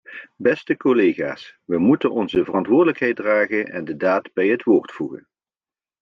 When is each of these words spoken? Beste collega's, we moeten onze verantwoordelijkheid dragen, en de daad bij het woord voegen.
Beste 0.37 0.75
collega's, 0.77 1.53
we 1.65 1.77
moeten 1.77 2.11
onze 2.11 2.43
verantwoordelijkheid 2.43 3.15
dragen, 3.15 3.65
en 3.65 3.85
de 3.85 3.95
daad 3.97 4.33
bij 4.33 4.47
het 4.47 4.63
woord 4.63 4.91
voegen. 4.91 5.27